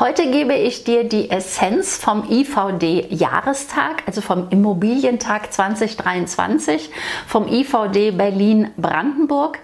[0.00, 6.90] Heute gebe ich dir die Essenz vom IVD-Jahrestag, also vom Immobilientag 2023,
[7.26, 9.58] vom IVD Berlin-Brandenburg.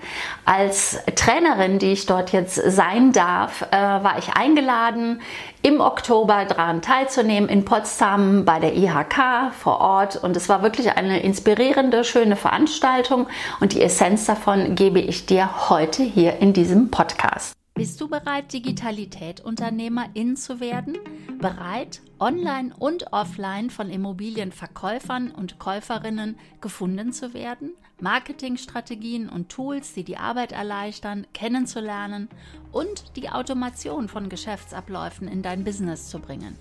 [0.45, 5.21] Als Trainerin, die ich dort jetzt sein darf, äh, war ich eingeladen,
[5.63, 10.17] im Oktober daran teilzunehmen in Potsdam bei der IHK vor Ort.
[10.17, 13.29] Und es war wirklich eine inspirierende, schöne Veranstaltung.
[13.61, 17.55] Und die Essenz davon gebe ich dir heute hier in diesem Podcast.
[17.77, 20.97] Bist du bereit, Digitalität-Unternehmerin zu werden?
[21.41, 27.73] Bereit, online und offline von Immobilienverkäufern und Käuferinnen gefunden zu werden?
[28.01, 32.29] Marketingstrategien und Tools, die die Arbeit erleichtern, kennenzulernen
[32.71, 36.57] und die Automation von Geschäftsabläufen in dein Business zu bringen?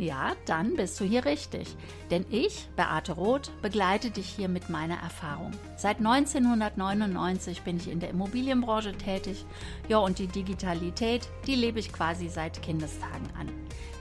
[0.00, 1.76] Ja, dann bist du hier richtig.
[2.10, 5.50] Denn ich, Beate Roth, begleite dich hier mit meiner Erfahrung.
[5.76, 9.44] Seit 1999 bin ich in der Immobilienbranche tätig.
[9.88, 13.50] Ja, und die Digitalität, die lebe ich quasi seit Kindestagen an.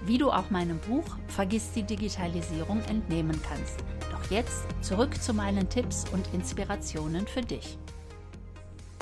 [0.06, 3.84] Wie du auch meinem Buch Vergiss die Digitalisierung entnehmen kannst.
[4.10, 7.78] Doch jetzt zurück zu meinen Tipps und Inspirationen für dich.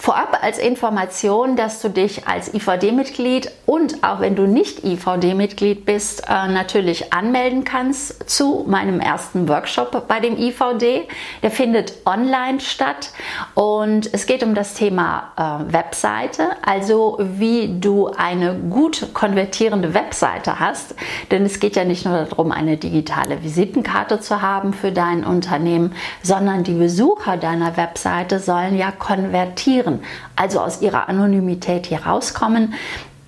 [0.07, 6.23] Vorab als Information, dass du dich als IVD-Mitglied und auch wenn du nicht IVD-Mitglied bist,
[6.29, 11.09] äh, natürlich anmelden kannst zu meinem ersten Workshop bei dem IVD.
[11.43, 13.11] Der findet online statt
[13.53, 20.57] und es geht um das Thema äh, Webseite, also wie du eine gut konvertierende Webseite
[20.57, 20.95] hast.
[21.31, 25.93] Denn es geht ja nicht nur darum, eine digitale Visitenkarte zu haben für dein Unternehmen,
[26.23, 29.96] sondern die Besucher deiner Webseite sollen ja konvertieren
[30.35, 32.73] also aus ihrer Anonymität hier rauskommen,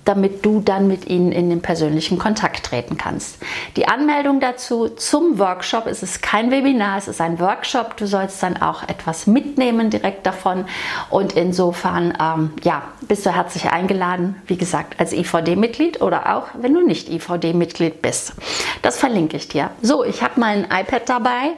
[0.04, 3.38] damit du dann mit ihnen in den persönlichen Kontakt treten kannst.
[3.76, 7.96] Die Anmeldung dazu zum Workshop, es ist kein Webinar, es ist ein Workshop.
[7.96, 10.64] Du sollst dann auch etwas mitnehmen direkt davon
[11.10, 16.74] und insofern ähm, ja, bist du herzlich eingeladen, wie gesagt, als IVD-Mitglied oder auch, wenn
[16.74, 18.34] du nicht IVD-Mitglied bist.
[18.82, 19.70] Das verlinke ich dir.
[19.82, 21.50] So, ich habe mein iPad dabei,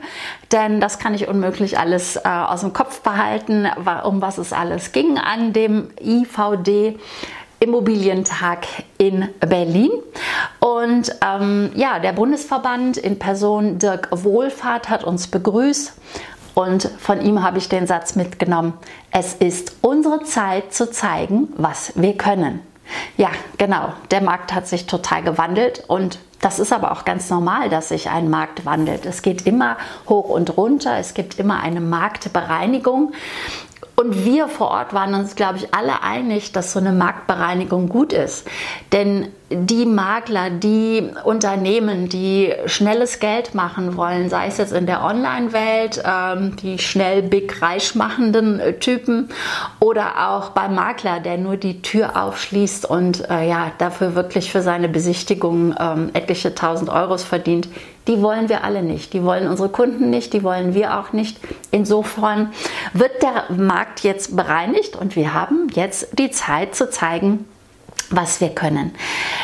[0.51, 3.69] denn das kann ich unmöglich alles äh, aus dem Kopf behalten,
[4.05, 6.99] um was es alles ging an dem IVD.
[7.62, 8.67] Immobilientag
[8.99, 9.91] in Berlin.
[10.59, 15.95] Und ähm, ja, der Bundesverband in Person Dirk Wohlfahrt hat uns begrüßt.
[16.55, 18.75] Und von ihm habe ich den Satz mitgenommen,
[19.11, 22.61] es ist unsere Zeit zu zeigen, was wir können.
[23.17, 27.71] Ja, genau, der Markt hat sich total gewandelt und das ist aber auch ganz normal,
[27.71, 29.06] dass sich ein Markt wandelt.
[29.06, 29.77] Es geht immer
[30.09, 33.12] hoch und runter, es gibt immer eine Marktbereinigung.
[33.94, 38.12] Und wir vor Ort waren uns, glaube ich, alle einig, dass so eine Marktbereinigung gut
[38.12, 38.48] ist.
[38.93, 45.04] Denn die Makler, die Unternehmen, die schnelles Geld machen wollen, sei es jetzt in der
[45.04, 49.28] Online-Welt, ähm, die schnell big reich machenden äh, Typen
[49.78, 54.62] oder auch beim Makler, der nur die Tür aufschließt und äh, ja dafür wirklich für
[54.62, 57.69] seine Besichtigung ähm, etliche tausend Euros verdient,
[58.07, 59.13] die wollen wir alle nicht.
[59.13, 61.39] Die wollen unsere Kunden nicht, die wollen wir auch nicht.
[61.71, 62.53] Insofern
[62.93, 67.47] wird der Markt jetzt bereinigt und wir haben jetzt die Zeit zu zeigen,
[68.15, 68.95] was wir können.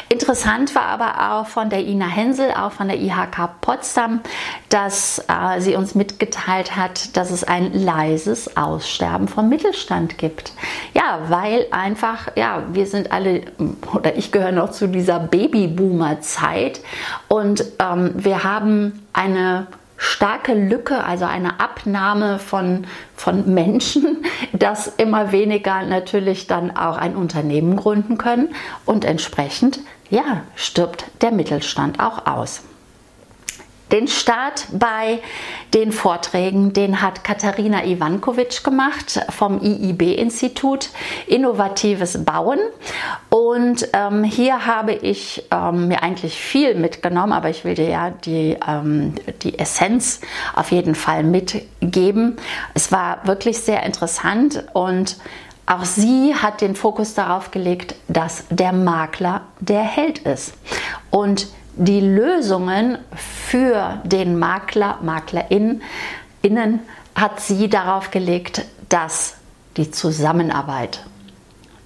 [0.09, 4.21] Interessant war aber auch von der Ina Hensel, auch von der IHK Potsdam,
[4.69, 10.53] dass äh, sie uns mitgeteilt hat, dass es ein leises Aussterben vom Mittelstand gibt.
[10.95, 13.43] Ja, weil einfach, ja, wir sind alle,
[13.95, 16.81] oder ich gehöre noch zu dieser Babyboomer-Zeit
[17.29, 19.67] und ähm, wir haben eine
[19.99, 27.17] starke Lücke, also eine Abnahme von, von Menschen, dass immer weniger natürlich dann auch ein
[27.17, 28.55] Unternehmen gründen können
[28.87, 32.63] und entsprechend, ja, stirbt der Mittelstand auch aus.
[33.93, 35.21] Den Start bei
[35.73, 40.91] den Vorträgen, den hat Katharina Ivankovic gemacht vom IIB-Institut
[41.27, 42.59] Innovatives Bauen.
[43.31, 48.11] Und ähm, hier habe ich ähm, mir eigentlich viel mitgenommen, aber ich will dir ja
[48.11, 50.21] die, ähm, die Essenz
[50.55, 52.37] auf jeden Fall mitgeben.
[52.75, 55.17] Es war wirklich sehr interessant und
[55.65, 60.55] auch sie hat den Fokus darauf gelegt, dass der Makler der Held ist.
[61.11, 65.83] Und die Lösungen für den Makler, Maklerin,
[66.43, 66.81] innen
[67.15, 69.35] hat sie darauf gelegt, dass
[69.77, 71.05] die Zusammenarbeit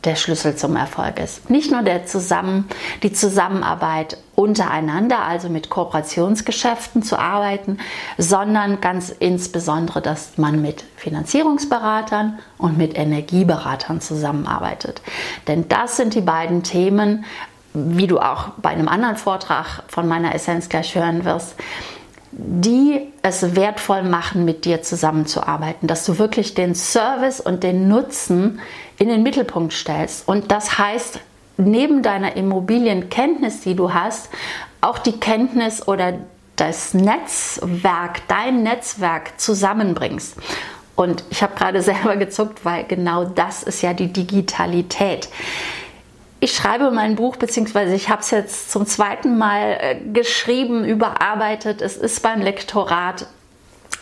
[0.04, 1.48] der Schlüssel zum Erfolg ist.
[1.48, 2.68] Nicht nur der Zusammen,
[3.02, 7.78] die Zusammenarbeit untereinander, also mit Kooperationsgeschäften zu arbeiten,
[8.18, 15.02] sondern ganz insbesondere, dass man mit Finanzierungsberatern und mit Energieberatern zusammenarbeitet.
[15.46, 17.24] Denn das sind die beiden Themen,
[17.74, 21.54] wie du auch bei einem anderen Vortrag von meiner Essenz gleich hören wirst,
[22.32, 28.60] die es wertvoll machen, mit dir zusammenzuarbeiten, dass du wirklich den Service und den Nutzen
[28.98, 30.26] in den Mittelpunkt stellst.
[30.26, 31.20] Und das heißt
[31.58, 34.30] neben deiner Immobilienkenntnis, die du hast,
[34.80, 36.14] auch die Kenntnis oder
[36.56, 40.36] das Netzwerk, dein Netzwerk zusammenbringst.
[40.96, 45.28] Und ich habe gerade selber gezuckt, weil genau das ist ja die Digitalität.
[46.44, 51.80] Ich schreibe mein Buch, beziehungsweise ich habe es jetzt zum zweiten Mal äh, geschrieben, überarbeitet.
[51.80, 53.26] Es ist beim Lektorat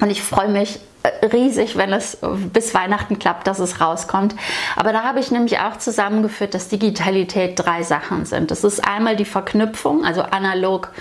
[0.01, 2.17] und ich freue mich äh, riesig, wenn es
[2.51, 4.35] bis Weihnachten klappt, dass es rauskommt.
[4.75, 8.51] Aber da habe ich nämlich auch zusammengeführt, dass Digitalität drei Sachen sind.
[8.51, 10.93] Das ist einmal die Verknüpfung, also analog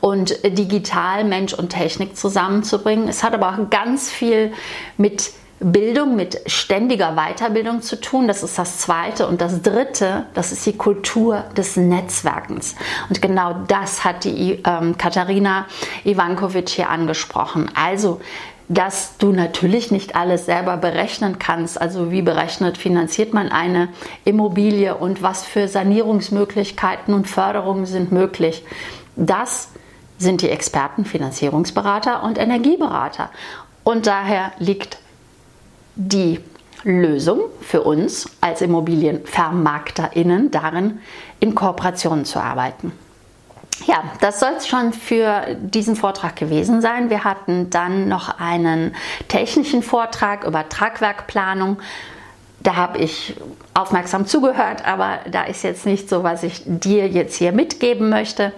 [0.00, 3.08] und digital, Mensch und Technik zusammenzubringen.
[3.08, 4.52] Es hat aber auch ganz viel
[4.96, 5.32] mit
[5.64, 8.28] Bildung, mit ständiger Weiterbildung zu tun.
[8.28, 9.26] Das ist das Zweite.
[9.26, 12.74] Und das Dritte, das ist die Kultur des Netzwerkens.
[13.08, 15.64] Und genau das hat die ähm, Katharina
[16.04, 17.70] Ivankovic hier angesprochen.
[17.74, 18.20] Also
[18.68, 21.78] dass du natürlich nicht alles selber berechnen kannst.
[21.80, 23.88] Also wie berechnet, finanziert man eine
[24.24, 28.64] Immobilie und was für Sanierungsmöglichkeiten und Förderungen sind möglich.
[29.16, 29.68] Das
[30.16, 33.28] sind die Experten, Finanzierungsberater und Energieberater.
[33.82, 34.96] Und daher liegt
[35.96, 36.40] die
[36.82, 41.00] Lösung für uns als ImmobilienvermarkterInnen darin,
[41.40, 42.92] in Kooperationen zu arbeiten.
[43.86, 47.10] Ja, das soll es schon für diesen Vortrag gewesen sein.
[47.10, 48.94] Wir hatten dann noch einen
[49.28, 51.78] technischen Vortrag über Tragwerkplanung.
[52.64, 53.34] Da habe ich
[53.74, 58.52] aufmerksam zugehört, aber da ist jetzt nicht so, was ich dir jetzt hier mitgeben möchte.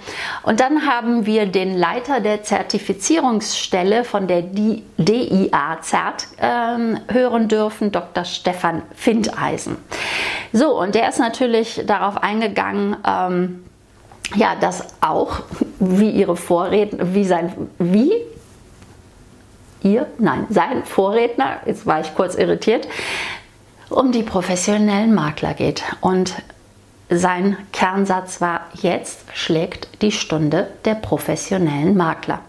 [0.45, 7.91] Und dann haben wir den Leiter der Zertifizierungsstelle von der DIA ZERT äh, hören dürfen,
[7.91, 8.25] Dr.
[8.25, 9.77] Stefan Findeisen.
[10.53, 13.65] So, und der ist natürlich darauf eingegangen, ähm,
[14.37, 15.41] ja, dass auch,
[15.81, 18.13] wie ihre Vorredner, wie sein, wie
[19.83, 22.87] ihr, nein, sein Vorredner, jetzt war ich kurz irritiert,
[23.91, 25.83] um die professionellen Makler geht.
[26.01, 26.35] Und
[27.09, 32.41] sein Kernsatz war, jetzt schlägt die Stunde der professionellen Makler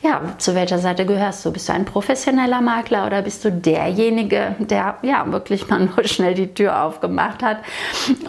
[0.00, 1.52] ja, zu welcher Seite gehörst du?
[1.52, 6.34] Bist du ein professioneller Makler oder bist du derjenige, der ja wirklich mal nur schnell
[6.34, 7.58] die Tür aufgemacht hat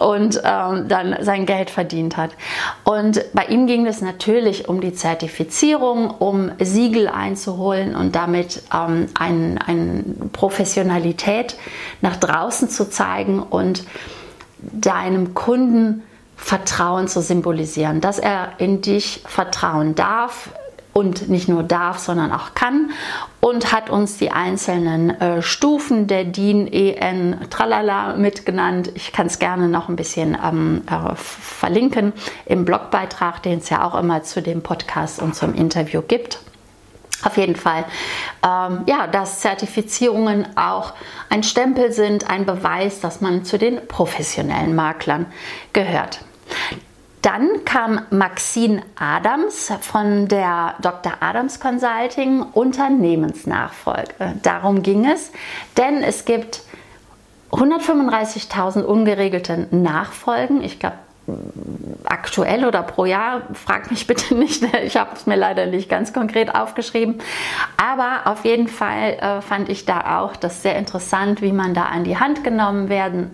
[0.00, 2.32] und ähm, dann sein Geld verdient hat?
[2.82, 9.06] Und bei ihm ging es natürlich um die Zertifizierung, um Siegel einzuholen und damit ähm,
[9.14, 11.56] eine ein Professionalität
[12.00, 13.84] nach draußen zu zeigen und
[14.58, 16.02] deinem Kunden
[16.36, 20.50] Vertrauen zu symbolisieren, dass er in dich vertrauen darf,
[20.92, 22.90] und nicht nur darf, sondern auch kann
[23.40, 28.90] und hat uns die einzelnen äh, Stufen der DIN EN Tralala mitgenannt.
[28.94, 32.12] Ich kann es gerne noch ein bisschen ähm, äh, verlinken
[32.46, 36.40] im Blogbeitrag, den es ja auch immer zu dem Podcast und zum Interview gibt.
[37.22, 37.84] Auf jeden Fall,
[38.42, 40.94] ähm, ja, dass Zertifizierungen auch
[41.28, 45.26] ein Stempel sind, ein Beweis, dass man zu den professionellen Maklern
[45.74, 46.20] gehört.
[47.22, 51.14] Dann kam Maxine Adams von der Dr.
[51.20, 54.36] Adams Consulting Unternehmensnachfolge.
[54.42, 55.30] Darum ging es,
[55.76, 56.62] denn es gibt
[57.52, 60.62] 135.000 ungeregelte Nachfolgen.
[60.62, 60.96] Ich glaube,
[62.04, 66.12] aktuell oder pro Jahr, frag mich bitte nicht, ich habe es mir leider nicht ganz
[66.12, 67.20] konkret aufgeschrieben.
[67.76, 71.84] Aber auf jeden Fall äh, fand ich da auch das sehr interessant, wie man da
[71.84, 73.30] an die Hand genommen werden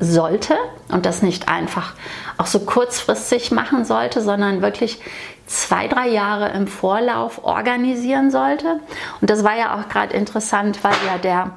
[0.00, 0.56] sollte
[0.88, 1.94] und das nicht einfach
[2.36, 5.00] auch so kurzfristig machen sollte, sondern wirklich
[5.46, 8.80] zwei, drei Jahre im Vorlauf organisieren sollte.
[9.20, 11.50] Und das war ja auch gerade interessant, weil ja der,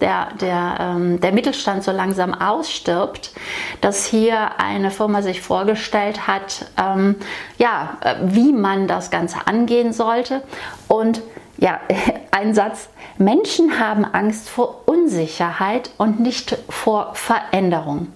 [0.00, 3.32] der, der, ähm, der Mittelstand so langsam ausstirbt,
[3.80, 7.16] dass hier eine Firma sich vorgestellt hat, ähm,
[7.58, 10.42] ja, äh, wie man das Ganze angehen sollte.
[10.88, 11.22] Und
[11.58, 11.80] ja,
[12.30, 12.88] ein Satz.
[13.18, 18.08] Menschen haben Angst vor Unsicherheit und nicht vor Veränderung.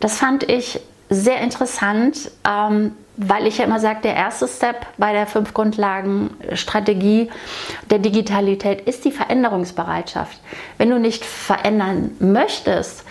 [0.00, 5.12] Das fand ich sehr interessant, ähm, weil ich ja immer sage, der erste Step bei
[5.12, 7.30] der fünf Grundlagen Strategie
[7.90, 10.38] der Digitalität ist die Veränderungsbereitschaft.
[10.76, 13.04] Wenn du nicht verändern möchtest,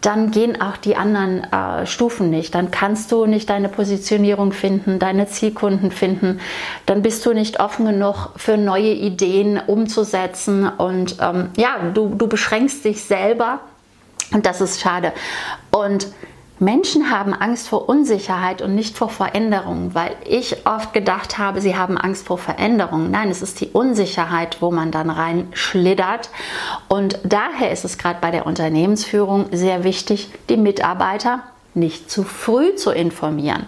[0.00, 2.54] dann gehen auch die anderen äh, Stufen nicht.
[2.54, 6.40] Dann kannst du nicht deine Positionierung finden, deine Zielkunden finden.
[6.86, 10.68] Dann bist du nicht offen genug für neue Ideen umzusetzen.
[10.68, 13.60] Und ähm, ja, du, du beschränkst dich selber.
[14.32, 15.12] Und das ist schade.
[15.70, 16.06] Und
[16.60, 21.76] Menschen haben Angst vor Unsicherheit und nicht vor Veränderung, weil ich oft gedacht habe, sie
[21.76, 23.10] haben Angst vor Veränderung.
[23.10, 26.30] Nein, es ist die Unsicherheit, wo man dann reinschlittert.
[26.88, 32.74] Und daher ist es gerade bei der Unternehmensführung sehr wichtig, die Mitarbeiter nicht zu früh
[32.74, 33.66] zu informieren,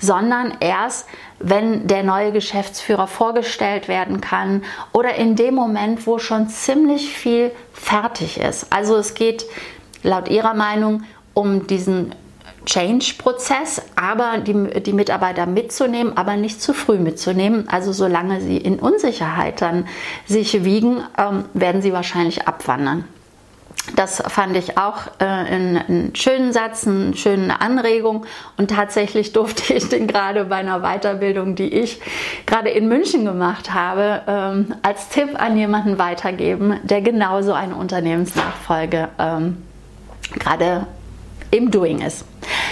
[0.00, 1.06] sondern erst,
[1.40, 7.50] wenn der neue Geschäftsführer vorgestellt werden kann oder in dem Moment, wo schon ziemlich viel
[7.74, 8.72] fertig ist.
[8.72, 9.44] Also es geht
[10.02, 11.02] laut ihrer Meinung
[11.34, 12.14] um diesen
[12.66, 17.68] Change-Prozess, aber die, die Mitarbeiter mitzunehmen, aber nicht zu früh mitzunehmen.
[17.68, 19.86] Also solange sie in Unsicherheit dann
[20.26, 23.04] sich wiegen, ähm, werden sie wahrscheinlich abwandern.
[23.96, 28.26] Das fand ich auch äh, einen schönen Satz, eine schöne Anregung.
[28.56, 32.00] Und tatsächlich durfte ich den gerade bei einer Weiterbildung, die ich
[32.46, 39.08] gerade in München gemacht habe, ähm, als Tipp an jemanden weitergeben, der genauso eine Unternehmensnachfolge
[39.18, 39.62] ähm,
[40.38, 40.86] gerade
[41.50, 42.24] im Doing ist.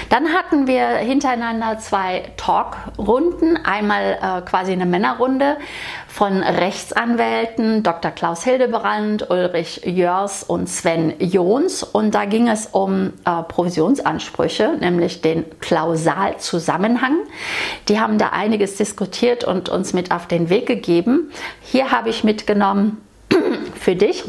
[0.09, 3.59] Dann hatten wir hintereinander zwei Talkrunden.
[3.65, 5.59] Einmal äh, quasi eine Männerrunde
[6.09, 8.11] von Rechtsanwälten Dr.
[8.11, 11.83] Klaus Hildebrand, Ulrich Jörs und Sven Jons.
[11.83, 17.17] Und da ging es um äh, Provisionsansprüche, nämlich den Klausalzusammenhang.
[17.89, 21.31] Die haben da einiges diskutiert und uns mit auf den Weg gegeben.
[21.61, 23.03] Hier habe ich mitgenommen
[23.75, 24.25] für dich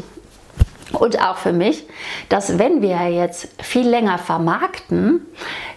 [0.92, 1.84] und auch für mich,
[2.28, 5.26] dass wenn wir jetzt viel länger vermarkten,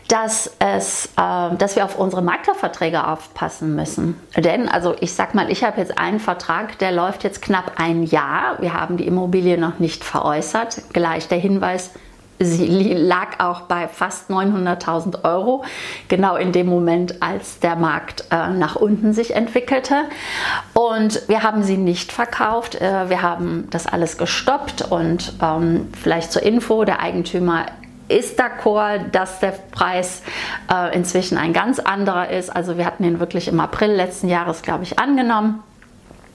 [0.07, 4.19] dass, es, äh, dass wir auf unsere Maklerverträge aufpassen müssen.
[4.35, 8.03] Denn, also ich sag mal, ich habe jetzt einen Vertrag, der läuft jetzt knapp ein
[8.03, 8.57] Jahr.
[8.59, 10.93] Wir haben die Immobilie noch nicht veräußert.
[10.93, 11.91] Gleich der Hinweis,
[12.43, 15.63] Sie lag auch bei fast 900.000 Euro,
[16.07, 20.03] genau in dem Moment, als der Markt äh, nach unten sich entwickelte.
[20.73, 22.75] Und wir haben sie nicht verkauft.
[22.75, 27.65] Äh, wir haben das alles gestoppt und ähm, vielleicht zur Info, der Eigentümer
[28.09, 30.23] ist d'accord, dass der Preis
[30.71, 32.49] äh, inzwischen ein ganz anderer ist.
[32.49, 35.63] Also wir hatten ihn wirklich im April letzten Jahres, glaube ich, angenommen.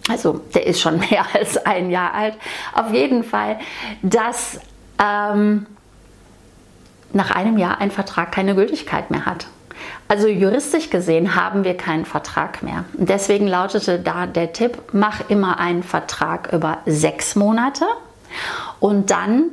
[0.09, 2.35] Also der ist schon mehr als ein Jahr alt.
[2.73, 3.59] Auf jeden Fall,
[4.03, 4.61] dass
[5.03, 5.67] ähm,
[7.19, 9.49] nach einem Jahr ein Vertrag keine Gültigkeit mehr hat.
[10.07, 12.85] Also juristisch gesehen haben wir keinen Vertrag mehr.
[12.95, 17.85] Deswegen lautete da der Tipp, mach immer einen Vertrag über sechs Monate
[18.81, 19.51] und dann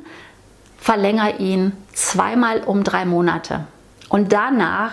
[0.78, 3.66] verlängere ihn zweimal um drei Monate.
[4.10, 4.92] Und danach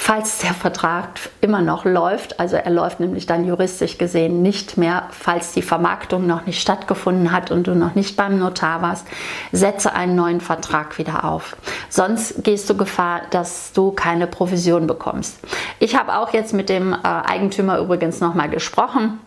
[0.00, 1.08] falls der Vertrag
[1.40, 6.24] immer noch läuft, also er läuft nämlich dann juristisch gesehen nicht mehr, falls die Vermarktung
[6.24, 9.08] noch nicht stattgefunden hat und du noch nicht beim Notar warst,
[9.50, 11.56] setze einen neuen Vertrag wieder auf.
[11.90, 15.40] Sonst gehst du Gefahr, dass du keine Provision bekommst.
[15.80, 19.18] Ich habe auch jetzt mit dem äh, Eigentümer übrigens nochmal gesprochen.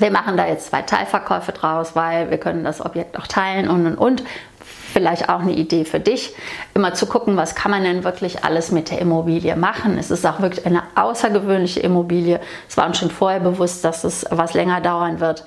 [0.00, 3.86] Wir machen da jetzt zwei Teilverkäufe draus, weil wir können das Objekt auch teilen und
[3.86, 4.24] und und
[4.92, 6.34] vielleicht auch eine Idee für dich,
[6.80, 9.98] immer zu gucken, was kann man denn wirklich alles mit der Immobilie machen.
[9.98, 12.40] Es ist auch wirklich eine außergewöhnliche Immobilie.
[12.68, 15.44] Es war uns schon vorher bewusst, dass es was länger dauern wird.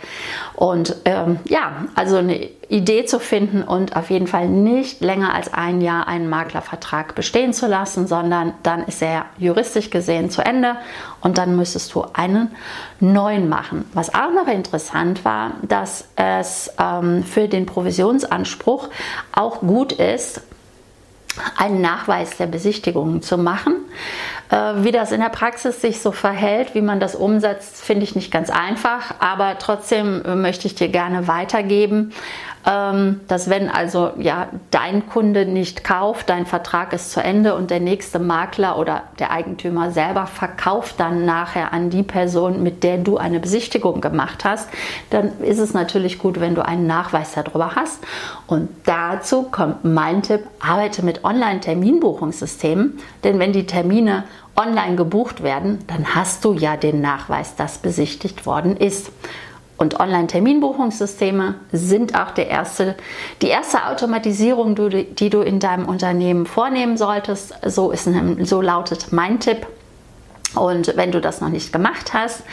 [0.54, 5.52] Und ähm, ja, also eine Idee zu finden und auf jeden Fall nicht länger als
[5.52, 10.76] ein Jahr einen Maklervertrag bestehen zu lassen, sondern dann ist er juristisch gesehen zu Ende
[11.22, 12.56] und dann müsstest du einen
[13.00, 13.86] neuen machen.
[13.94, 18.90] Was auch noch interessant war, dass es ähm, für den Provisionsanspruch
[19.34, 20.42] auch gut ist,
[21.58, 23.76] einen Nachweis der Besichtigungen zu machen.
[24.54, 28.16] Äh, wie das in der Praxis sich so verhält, wie man das umsetzt, finde ich
[28.16, 32.14] nicht ganz einfach, aber trotzdem möchte ich dir gerne weitergeben,
[32.66, 37.72] ähm, dass wenn also ja dein Kunde nicht kauft, dein Vertrag ist zu Ende und
[37.72, 43.00] der nächste Makler oder der Eigentümer selber verkauft dann nachher an die Person, mit der
[43.00, 44.70] du eine Besichtigung gemacht hast,
[45.10, 48.00] dann ist es natürlich gut, wenn du einen Nachweis darüber hast.
[48.48, 54.24] Und dazu kommt mein Tipp, arbeite mit Online-Terminbuchungssystemen, denn wenn die Termine
[54.56, 59.12] online gebucht werden, dann hast du ja den Nachweis, dass besichtigt worden ist.
[59.78, 62.96] Und Online-Terminbuchungssysteme sind auch der erste,
[63.42, 67.54] die erste Automatisierung, die du in deinem Unternehmen vornehmen solltest.
[67.66, 68.08] So, ist,
[68.44, 69.66] so lautet mein Tipp.
[70.56, 72.44] Und wenn du das noch nicht gemacht hast,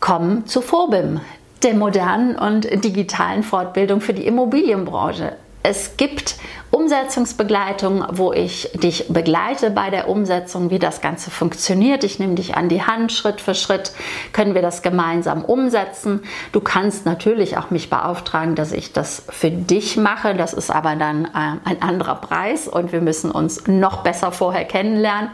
[0.00, 1.20] komm zu FOBIM,
[1.62, 5.32] der modernen und digitalen Fortbildung für die Immobilienbranche.
[5.62, 6.36] Es gibt
[6.74, 12.02] Umsetzungsbegleitung, wo ich dich begleite bei der Umsetzung, wie das Ganze funktioniert.
[12.02, 13.92] Ich nehme dich an die Hand, Schritt für Schritt
[14.32, 16.24] können wir das gemeinsam umsetzen.
[16.50, 20.34] Du kannst natürlich auch mich beauftragen, dass ich das für dich mache.
[20.34, 21.28] Das ist aber dann äh,
[21.64, 25.30] ein anderer Preis und wir müssen uns noch besser vorher kennenlernen,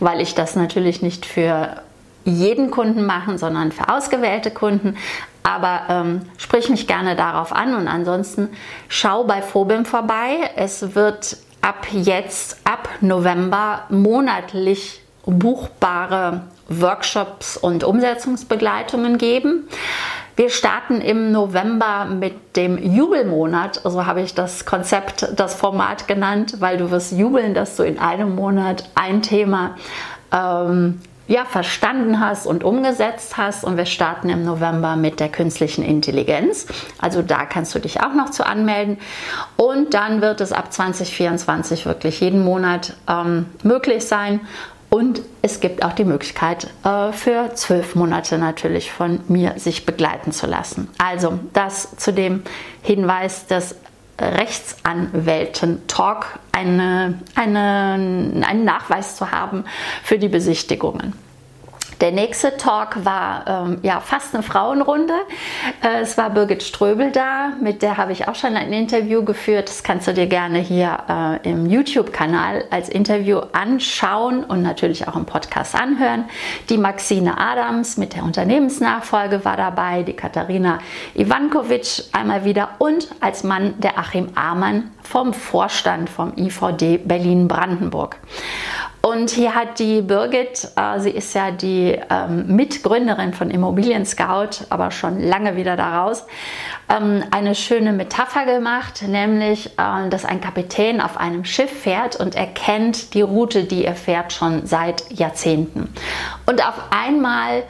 [0.00, 1.82] weil ich das natürlich nicht für
[2.24, 4.96] jeden Kunden machen, sondern für ausgewählte Kunden.
[5.42, 8.48] Aber ähm, sprich mich gerne darauf an und ansonsten
[8.88, 10.50] schau bei Phobim vorbei.
[10.56, 19.68] Es wird ab jetzt, ab November, monatlich buchbare Workshops und Umsetzungsbegleitungen geben.
[20.36, 26.56] Wir starten im November mit dem Jubelmonat, so habe ich das Konzept, das Format genannt,
[26.60, 29.76] weil du wirst jubeln, dass du in einem Monat ein Thema
[30.32, 33.62] ähm, ja, verstanden hast und umgesetzt hast.
[33.62, 36.66] Und wir starten im November mit der künstlichen Intelligenz.
[36.98, 38.98] Also da kannst du dich auch noch zu anmelden.
[39.56, 44.40] Und dann wird es ab 2024 wirklich jeden Monat ähm, möglich sein.
[44.88, 50.32] Und es gibt auch die Möglichkeit, äh, für zwölf Monate natürlich von mir sich begleiten
[50.32, 50.88] zu lassen.
[50.98, 52.42] Also das zu dem
[52.82, 53.76] Hinweis des
[54.20, 59.64] Rechtsanwälten-Talk eine, eine, einen Nachweis zu haben
[60.02, 61.14] für die Besichtigungen.
[62.00, 65.12] Der nächste Talk war ähm, ja fast eine Frauenrunde.
[65.82, 69.68] Äh, es war Birgit Ströbel da, mit der habe ich auch schon ein Interview geführt.
[69.68, 70.96] Das kannst du dir gerne hier
[71.44, 76.24] äh, im YouTube-Kanal als Interview anschauen und natürlich auch im Podcast anhören.
[76.70, 80.78] Die Maxine Adams mit der Unternehmensnachfolge war dabei, die Katharina
[81.14, 88.16] Ivankovic einmal wieder und als Mann der Achim Amann vom Vorstand vom IVD Berlin-Brandenburg.
[89.02, 94.66] Und hier hat die Birgit, äh, sie ist ja die ähm, Mitgründerin von Immobilien Scout,
[94.68, 96.26] aber schon lange wieder daraus,
[96.90, 102.34] ähm, eine schöne Metapher gemacht, nämlich, äh, dass ein Kapitän auf einem Schiff fährt und
[102.34, 105.88] er kennt die Route, die er fährt, schon seit Jahrzehnten.
[106.44, 107.62] Und auf einmal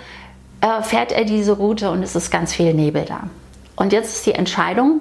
[0.62, 3.20] äh, fährt er diese Route und es ist ganz viel Nebel da.
[3.76, 5.00] Und jetzt ist die Entscheidung,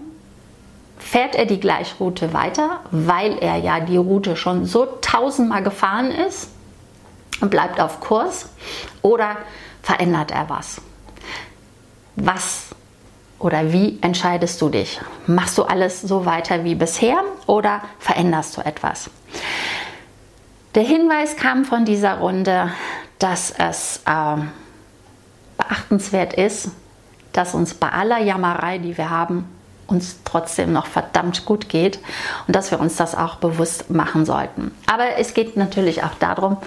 [0.99, 6.49] fährt er die Gleichroute weiter, weil er ja die Route schon so tausendmal gefahren ist
[7.41, 8.49] und bleibt auf Kurs
[9.01, 9.37] oder
[9.81, 10.81] verändert er was?
[12.15, 12.67] Was
[13.39, 14.99] oder wie entscheidest du dich?
[15.25, 19.09] Machst du alles so weiter wie bisher oder veränderst du etwas?
[20.75, 22.71] Der Hinweis kam von dieser Runde,
[23.17, 24.35] dass es äh,
[25.57, 26.69] beachtenswert ist,
[27.33, 29.47] dass uns bei aller Jammerei, die wir haben,
[29.89, 31.99] uns trotzdem noch verdammt gut geht
[32.47, 34.71] und dass wir uns das auch bewusst machen sollten.
[34.87, 36.57] Aber es geht natürlich auch darum,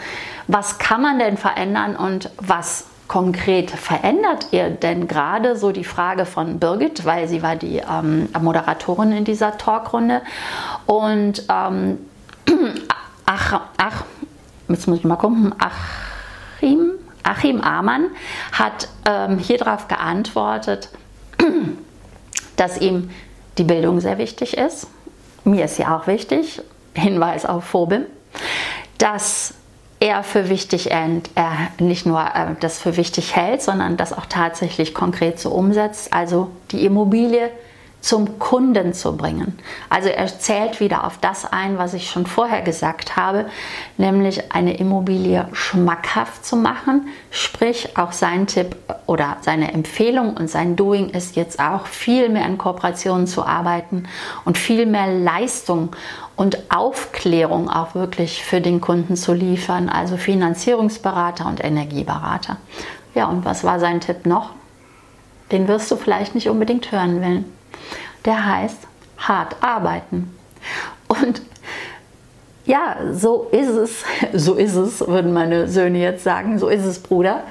[0.46, 5.56] was kann man denn verändern und was konkret verändert ihr denn gerade?
[5.56, 10.22] So die Frage von Birgit, weil sie war die ähm, Moderatorin in dieser Talkrunde.
[10.86, 11.98] Und ähm,
[13.26, 14.04] ach, ach,
[14.68, 18.06] jetzt muss ich mal gucken, Achim, Achim Amann
[18.52, 20.88] hat ähm, hier darauf geantwortet,
[22.56, 23.10] dass ihm
[23.58, 24.86] die Bildung sehr wichtig ist.
[25.44, 26.62] Mir ist sie auch wichtig.
[26.94, 28.04] Hinweis auf Phobim.
[28.98, 29.54] Dass
[30.00, 31.18] er für wichtig, er
[31.78, 36.12] nicht nur äh, das für wichtig hält, sondern das auch tatsächlich konkret so umsetzt.
[36.12, 37.50] Also die Immobilie
[38.02, 39.56] zum Kunden zu bringen.
[39.88, 43.46] Also er zählt wieder auf das ein, was ich schon vorher gesagt habe,
[43.96, 47.06] nämlich eine Immobilie schmackhaft zu machen.
[47.30, 52.44] Sprich, auch sein Tipp oder seine Empfehlung und sein Doing ist jetzt auch viel mehr
[52.44, 54.08] in Kooperationen zu arbeiten
[54.44, 55.94] und viel mehr Leistung
[56.34, 62.56] und Aufklärung auch wirklich für den Kunden zu liefern, also Finanzierungsberater und Energieberater.
[63.14, 64.50] Ja, und was war sein Tipp noch?
[65.52, 67.61] Den wirst du vielleicht nicht unbedingt hören wollen
[68.24, 68.78] der heißt
[69.18, 70.36] hart arbeiten.
[71.08, 71.42] Und
[72.64, 77.00] ja, so ist es, so ist es, würden meine Söhne jetzt sagen, so ist es,
[77.00, 77.42] Bruder.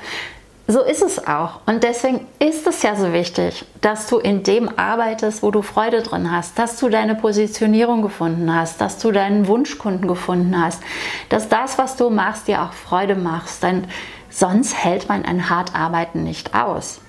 [0.68, 1.60] So ist es auch.
[1.66, 6.02] Und deswegen ist es ja so wichtig, dass du in dem arbeitest, wo du Freude
[6.02, 10.82] drin hast, dass du deine Positionierung gefunden hast, dass du deinen Wunschkunden gefunden hast,
[11.28, 13.64] dass das, was du machst, dir auch Freude machst.
[13.64, 13.86] Denn
[14.30, 17.02] sonst hält man ein hart Arbeiten nicht aus.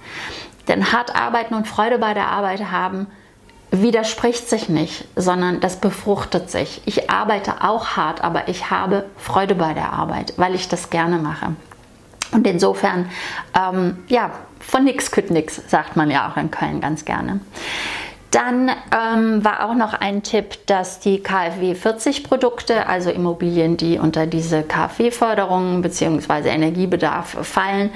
[0.67, 3.07] Denn hart arbeiten und Freude bei der Arbeit haben,
[3.73, 6.83] widerspricht sich nicht, sondern das befruchtet sich.
[6.85, 11.19] Ich arbeite auch hart, aber ich habe Freude bei der Arbeit, weil ich das gerne
[11.19, 11.57] mache.
[12.33, 13.11] Und insofern,
[13.59, 14.31] ähm, ja,
[14.61, 17.41] von nix kütt nix, sagt man ja auch in Köln ganz gerne.
[18.33, 23.99] Dann ähm, war auch noch ein Tipp, dass die KfW 40 Produkte, also Immobilien, die
[23.99, 26.49] unter diese KfW-Förderung bzw.
[26.49, 27.91] Energiebedarf fallen,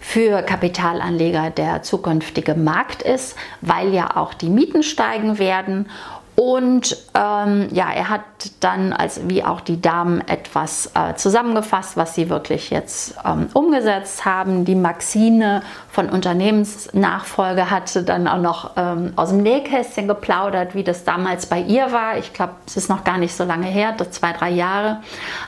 [0.00, 5.88] für Kapitalanleger der zukünftige Markt ist, weil ja auch die Mieten steigen werden
[6.36, 8.20] und ähm, ja, er hat
[8.60, 14.24] dann, als wie auch die Damen, etwas äh, zusammengefasst, was sie wirklich jetzt ähm, umgesetzt
[14.24, 14.64] haben.
[14.64, 21.04] Die Maxine von Unternehmensnachfolge hatte dann auch noch ähm, aus dem Nähkästchen geplaudert, wie das
[21.04, 22.18] damals bei ihr war.
[22.18, 24.98] Ich glaube, es ist noch gar nicht so lange her, zwei, drei Jahre,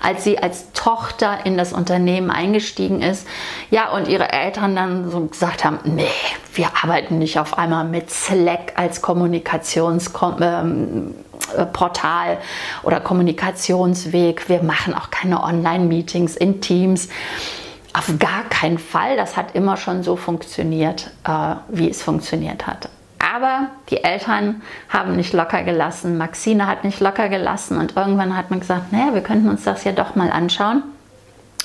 [0.02, 3.26] als sie als Tochter in das Unternehmen eingestiegen ist.
[3.70, 6.06] Ja, und ihre Eltern dann so gesagt haben, nee,
[6.54, 11.18] wir arbeiten nicht auf einmal mit Slack als Kommunikationsportal
[11.56, 12.38] ähm,
[12.82, 14.48] oder Kommunikationsweg.
[14.48, 17.08] Wir machen auch keine Online-Meetings in Teams.
[17.92, 19.16] Auf gar keinen Fall.
[19.16, 22.88] Das hat immer schon so funktioniert, äh, wie es funktioniert hat.
[23.18, 26.16] Aber die Eltern haben nicht locker gelassen.
[26.18, 27.78] Maxine hat nicht locker gelassen.
[27.78, 30.82] Und irgendwann hat man gesagt, naja, wir könnten uns das ja doch mal anschauen.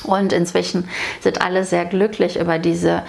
[0.04, 0.90] Und inzwischen
[1.22, 3.04] sind alle sehr glücklich über diese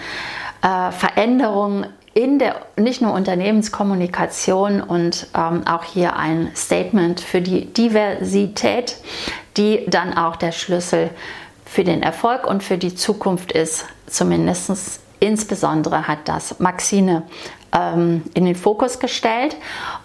[0.62, 7.66] äh, Veränderung in der nicht nur Unternehmenskommunikation und ähm, auch hier ein Statement für die
[7.66, 8.96] Diversität,
[9.56, 11.10] die dann auch der Schlüssel
[11.64, 13.86] für den Erfolg und für die Zukunft ist.
[14.06, 17.24] Zumindest insbesondere hat das Maxine
[17.74, 19.56] ähm, in den Fokus gestellt.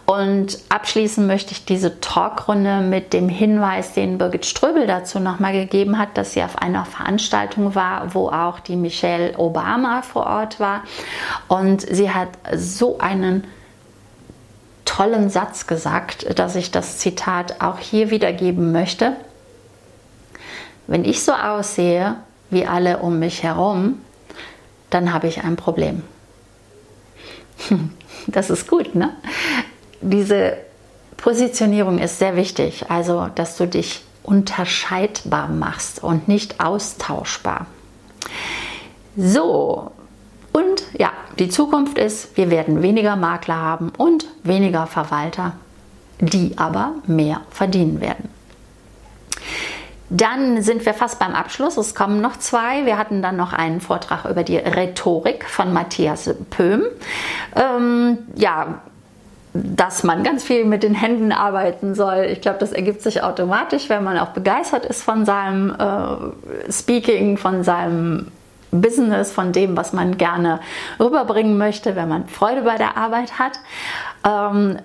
[0.06, 5.98] Und abschließen möchte ich diese Talkrunde mit dem Hinweis, den Birgit Ströbel dazu nochmal gegeben
[6.00, 10.82] hat, dass sie auf einer Veranstaltung war, wo auch die Michelle Obama vor Ort war.
[11.48, 13.46] Und sie hat so einen
[14.86, 19.14] tollen Satz gesagt, dass ich das Zitat auch hier wiedergeben möchte.
[20.88, 22.16] Wenn ich so aussehe
[22.50, 24.00] wie alle um mich herum,
[24.90, 26.02] dann habe ich ein Problem.
[28.28, 29.14] Das ist gut, ne?
[30.02, 30.58] Diese
[31.18, 37.68] Positionierung ist sehr wichtig, also dass du dich unterscheidbar machst und nicht austauschbar.
[39.16, 39.92] So,
[40.52, 45.54] und ja, die Zukunft ist, wir werden weniger Makler haben und weniger Verwalter,
[46.20, 48.30] die aber mehr verdienen werden.
[50.10, 51.78] Dann sind wir fast beim Abschluss.
[51.78, 52.86] Es kommen noch zwei.
[52.86, 56.84] Wir hatten dann noch einen Vortrag über die Rhetorik von Matthias Pöhm.
[57.56, 58.82] Ähm, ja,
[59.54, 62.28] dass man ganz viel mit den Händen arbeiten soll.
[62.32, 67.38] Ich glaube, das ergibt sich automatisch, wenn man auch begeistert ist von seinem äh, Speaking,
[67.38, 68.28] von seinem
[68.72, 70.60] Business, von dem, was man gerne
[71.00, 73.60] rüberbringen möchte, wenn man Freude bei der Arbeit hat.
[74.26, 74.78] Ähm,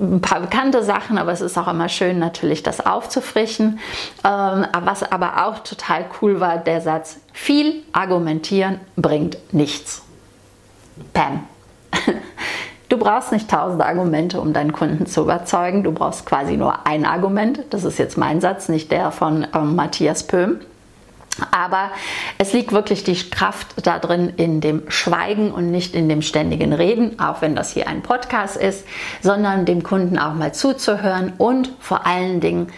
[0.00, 3.78] ein paar bekannte Sachen, aber es ist auch immer schön, natürlich das aufzufrischen.
[4.24, 10.02] Ähm, was aber auch total cool war, der Satz, viel argumentieren bringt nichts.
[11.12, 11.46] Pam.
[12.88, 15.82] Du brauchst nicht tausende Argumente, um deinen Kunden zu überzeugen.
[15.82, 17.60] Du brauchst quasi nur ein Argument.
[17.70, 20.60] Das ist jetzt mein Satz, nicht der von ähm, Matthias Pöhm.
[21.50, 21.90] Aber
[22.38, 27.18] es liegt wirklich die Kraft darin in dem Schweigen und nicht in dem ständigen Reden,
[27.18, 28.84] auch wenn das hier ein Podcast ist,
[29.22, 32.68] sondern dem Kunden auch mal zuzuhören und vor allen Dingen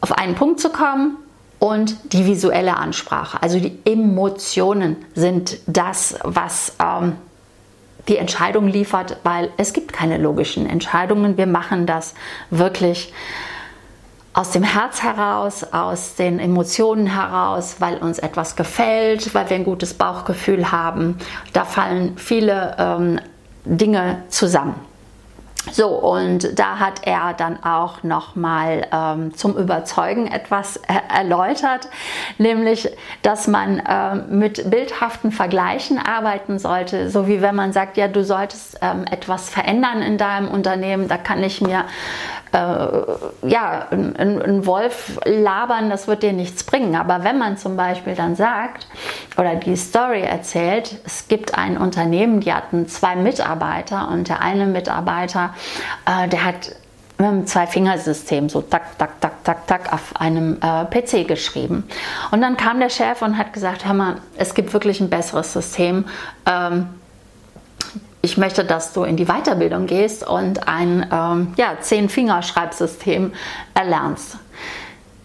[0.00, 1.18] auf einen Punkt zu kommen
[1.58, 3.42] und die visuelle Ansprache.
[3.42, 7.16] Also die Emotionen sind das, was ähm,
[8.08, 11.36] die Entscheidung liefert, weil es gibt keine logischen Entscheidungen.
[11.36, 12.14] Wir machen das
[12.50, 13.12] wirklich
[14.34, 19.64] aus dem Herz heraus, aus den Emotionen heraus, weil uns etwas gefällt, weil wir ein
[19.64, 21.18] gutes Bauchgefühl haben.
[21.52, 23.20] Da fallen viele ähm,
[23.64, 24.74] Dinge zusammen.
[25.72, 31.88] So, und da hat er dann auch nochmal ähm, zum Überzeugen etwas äh, erläutert,
[32.38, 32.88] nämlich,
[33.22, 38.24] dass man äh, mit bildhaften Vergleichen arbeiten sollte, so wie wenn man sagt, ja, du
[38.24, 41.84] solltest ähm, etwas verändern in deinem Unternehmen, da kann ich mir
[42.52, 46.96] äh, ja, ein, Wolf labern, das wird dir nichts bringen.
[46.96, 48.86] Aber wenn man zum Beispiel dann sagt
[49.36, 54.66] oder die Story erzählt, es gibt ein Unternehmen, die hatten zwei Mitarbeiter und der eine
[54.66, 55.54] Mitarbeiter,
[56.06, 56.72] äh, der hat
[57.18, 61.88] mit einem Zwei-Fingersystem so tak, tak, tak, tak, tak auf einem äh, PC geschrieben.
[62.30, 65.52] Und dann kam der Chef und hat gesagt, hör mal, es gibt wirklich ein besseres
[65.52, 66.04] System.
[66.46, 66.86] Ähm,
[68.20, 73.32] ich möchte, dass du in die Weiterbildung gehst und ein ähm, ja, Zehn-Fingerschreibsystem
[73.74, 74.38] erlernst.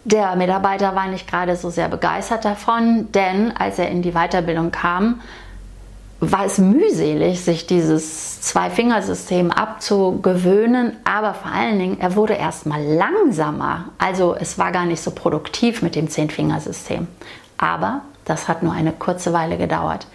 [0.06, 4.72] Der Mitarbeiter war nicht gerade so sehr begeistert davon, denn als er in die Weiterbildung
[4.72, 5.22] kam,
[6.20, 13.86] war es mühselig, sich dieses Zwei-Fingersystem abzugewöhnen, aber vor allen Dingen, er wurde erstmal langsamer.
[13.98, 17.08] Also es war gar nicht so produktiv mit dem Zehn-Fingersystem.
[17.58, 20.08] Aber das hat nur eine kurze Weile gedauert.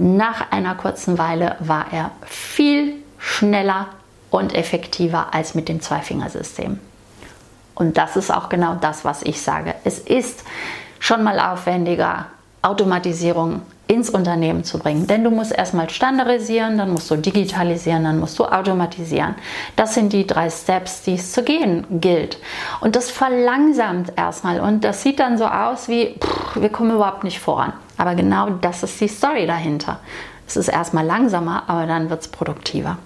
[0.00, 3.88] Nach einer kurzen Weile war er viel schneller
[4.30, 6.78] und effektiver als mit dem Zweifingersystem.
[7.74, 9.74] Und das ist auch genau das, was ich sage.
[9.82, 10.44] Es ist
[11.00, 12.26] schon mal aufwendiger,
[12.62, 15.08] Automatisierung ins Unternehmen zu bringen.
[15.08, 19.34] Denn du musst erstmal standardisieren, dann musst du digitalisieren, dann musst du automatisieren.
[19.74, 22.38] Das sind die drei Steps, die es zu gehen gilt.
[22.80, 27.24] Und das verlangsamt erstmal und das sieht dann so aus wie, pff, wir kommen überhaupt
[27.24, 27.72] nicht voran.
[27.98, 30.00] Aber genau das ist die Story dahinter.
[30.46, 32.96] Es ist erstmal langsamer, aber dann wird es produktiver.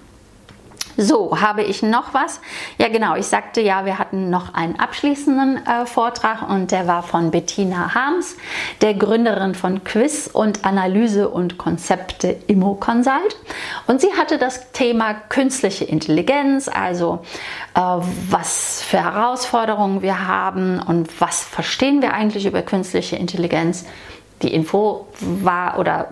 [0.97, 2.41] So, habe ich noch was?
[2.77, 3.17] Ja, genau.
[3.17, 7.95] Ich sagte ja, wir hatten noch einen abschließenden äh, Vortrag und der war von Bettina
[7.95, 8.37] Harms,
[8.83, 13.37] der Gründerin von Quiz und Analyse und Konzepte Immo Consult.
[13.87, 17.21] Und sie hatte das Thema künstliche Intelligenz, also
[17.75, 23.87] äh, was für Herausforderungen wir haben und was verstehen wir eigentlich über künstliche Intelligenz.
[24.43, 26.09] Die Info war oder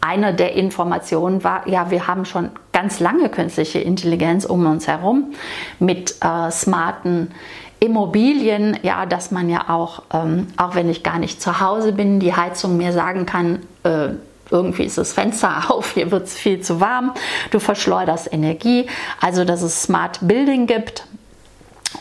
[0.00, 5.34] eine der Informationen war, ja, wir haben schon ganz lange künstliche Intelligenz um uns herum
[5.78, 7.32] mit äh, smarten
[7.80, 12.20] Immobilien, ja, dass man ja auch, ähm, auch wenn ich gar nicht zu Hause bin,
[12.20, 14.10] die Heizung mir sagen kann, äh,
[14.50, 17.12] irgendwie ist das Fenster auf, hier wird es viel zu warm,
[17.50, 18.86] du verschleuderst Energie,
[19.20, 21.06] also dass es Smart Building gibt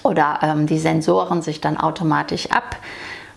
[0.04, 2.48] oder ähm, die Sensoren sich dann automatisch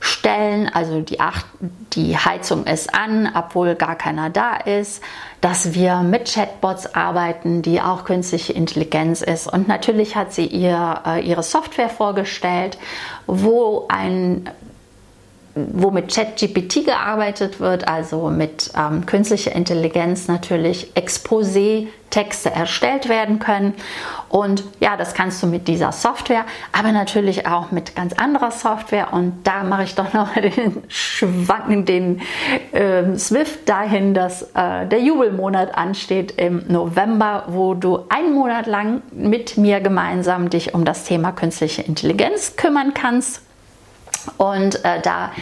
[0.02, 1.44] abstellen, also die, Ach
[1.92, 5.00] die Heizung ist an, obwohl gar keiner da ist,
[5.40, 9.46] dass wir mit Chatbots arbeiten, die auch künstliche Intelligenz ist.
[9.46, 12.78] Und natürlich hat sie ihr, äh, ihre Software vorgestellt,
[13.26, 14.50] wo ein
[15.54, 20.92] wo mit ChatGPT gearbeitet wird, also mit ähm, künstlicher Intelligenz natürlich
[22.12, 23.74] Exposé-Texte erstellt werden können.
[24.28, 29.12] Und ja, das kannst du mit dieser Software, aber natürlich auch mit ganz anderer Software.
[29.12, 32.20] Und da mache ich doch noch den Schwanken, den
[32.72, 39.02] äh, Swift dahin, dass äh, der Jubelmonat ansteht im November, wo du einen Monat lang
[39.10, 43.42] mit mir gemeinsam dich um das Thema künstliche Intelligenz kümmern kannst
[44.36, 45.32] und äh, da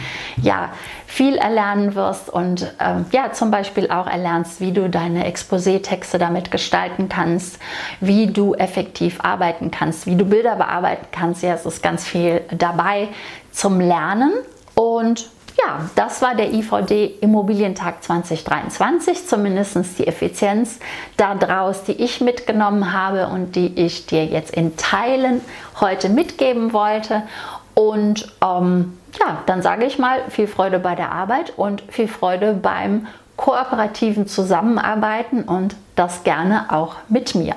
[0.41, 0.69] ja
[1.05, 6.51] viel erlernen wirst und äh, ja zum Beispiel auch erlernst, wie du deine Exposé-Texte damit
[6.51, 7.59] gestalten kannst,
[7.99, 11.43] wie du effektiv arbeiten kannst, wie du Bilder bearbeiten kannst.
[11.43, 13.09] Ja, es ist ganz viel dabei
[13.51, 14.31] zum Lernen
[14.75, 20.79] und ja, das war der IVD Immobilientag 2023, zumindest die Effizienz
[21.17, 25.41] daraus, die ich mitgenommen habe und die ich dir jetzt in Teilen
[25.79, 27.23] heute mitgeben wollte.
[27.73, 32.53] Und ähm, ja, dann sage ich mal viel Freude bei der Arbeit und viel Freude
[32.53, 37.55] beim kooperativen Zusammenarbeiten und das gerne auch mit mir.